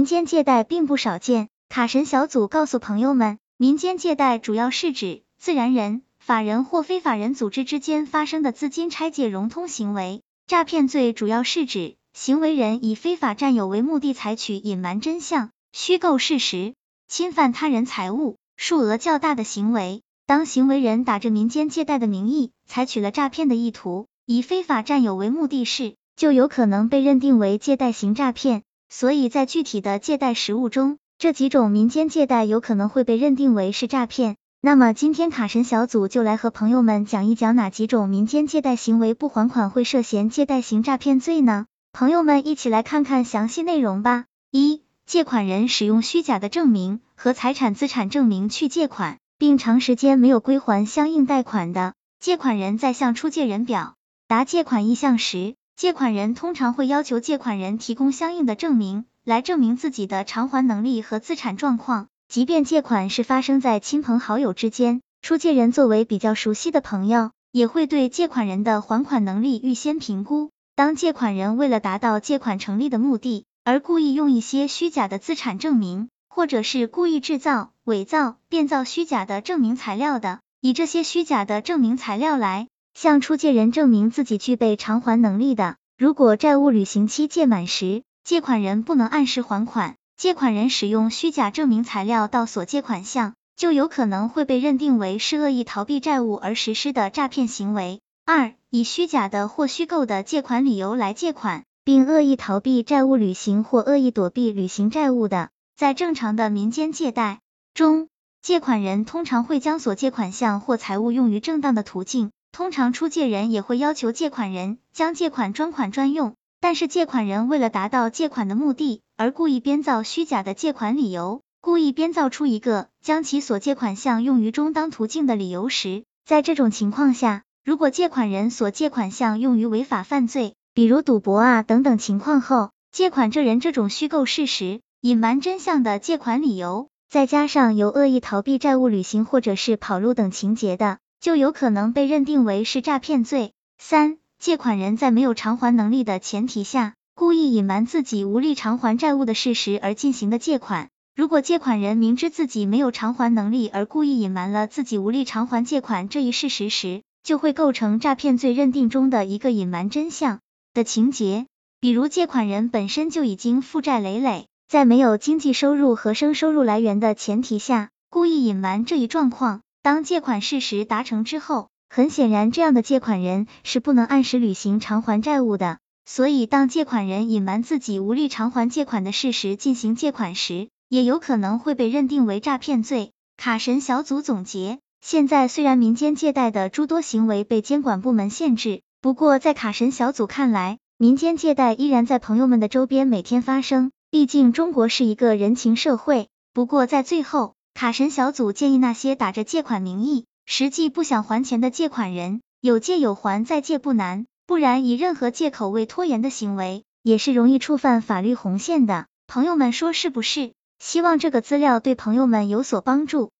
[0.00, 1.50] 民间借贷并不少见。
[1.68, 10.22] 卡神小组告诉朋友们，民间借贷主要是指自然人、法人或非法人组织之间发生的资金拆借融通行为。
[10.46, 16.72] 诈骗罪主要是指行为人以非法占有为目的，采取隐瞒真相、虚构事实、
[17.06, 20.00] 侵犯他人财物、数额较大的行为。
[20.24, 28.62] 当行为人打着民间借贷的名义，采取了诈骗的意图，以非法占有为目的时，就有可能被认定为借贷型诈骗。
[28.90, 34.36] 所以在具体的借贷实务中，这几种民间借贷有可能会被认定为是诈骗。
[34.60, 41.64] 那么今天卡神小组就来和朋友们讲一讲哪几种民间借贷行为不还款会涉嫌借贷型诈骗罪呢？
[41.92, 44.26] 朋友们一起来看看详细内容吧。
[44.50, 49.16] 一、借款人使用虚假的证明和财产资产证明去借款。
[49.40, 53.94] 并长时间没有归还相应贷款的借款人，在向出借人表
[54.28, 62.08] 达借款意向时，借款人通常会要求借款人提供相应的证明，来证明自己的偿还能力和资产状况。
[62.28, 70.50] 即便借款是发生在亲朋好友之间，出借人作为比较熟悉的朋友，也会对借款人的还款能力预先评估。
[70.76, 76.10] 当借款人为了达到借款成立的目的，而故意用一些虚假的资产证明。
[76.28, 85.76] 或者是故意制造、伪造、变造虚假的证明材料的，以这些虚假的证明材料来向出借人证明自己具备偿还能力的。
[85.96, 98.00] 如果债务履行期届满时，借款人不能按时还款，借款人使用虚假证明材料到所借款项，就有可能会被认定为是恶意逃避债务而实施的诈骗行为。
[98.24, 105.50] 二、以虚假的或虚构的借款理由来借款，并恶意逃避债务履行或恶意躲避履行债务的。
[105.76, 107.40] 在正常的民间借贷
[107.74, 108.08] 中，
[108.42, 116.34] 借款人通常会将所借款项或财物用于正当的途径，通常出借人也会要求借款人将借款专款专用。
[116.62, 134.80] 但是借款人为了达到借款的目的，而故意编造虚假的借款理由，故意编造出一个将其所借款项用于中当途径的理由时，在这种情况下，如果借款人所借款项用于违法犯罪，比如赌博啊等等情况后，借款这人这种虚构事实。
[135.00, 143.52] 隐瞒真相的借款理由，再加上有恶意逃避债务履行或者是跑路等情节的，就有可能被认定为是诈骗罪。
[143.78, 150.88] 三、借款人在没有偿还能力的前提下，故意隐瞒自己无力偿还债务的事实而进行的借款。
[151.14, 160.40] 如果借款人明知自己没有偿还能力而故意隐瞒了自己无力偿还借款这一事实时，就会构成诈骗罪认定中的一个隐瞒真相
[160.72, 161.46] 的情节。
[161.80, 164.46] 比如借款人本身就已经负债累累。
[164.68, 175.78] 在没有经济收入和生收入来源的前提下，故意隐瞒这一状况，当借款事实达成之后，很显然这样的借款人是不能按时履行偿还债务的。
[176.04, 183.12] 所以，当借款人隐瞒自己无力偿还借款的事实进行借款时，也有可能会被认定为诈骗罪。
[183.38, 193.92] 卡神小组总结：现在虽然民间借贷的诸多行为被监管部门限制，不过在卡神小组看来，民间借贷依然在朋友们的周边每天发生。
[194.10, 196.28] 毕竟中国是一个人情社会。
[196.52, 204.26] 不过在最后，卡神小组建议那些打着借款名义，实际不想还钱的借款人，有借有还，再借不难。
[204.46, 209.06] 不然以任何借口为拖延的行为，也是容易触犯法律红线的。
[209.26, 210.52] 朋友们说是不是？
[210.78, 213.30] 希望这个资料对朋友们有所帮助。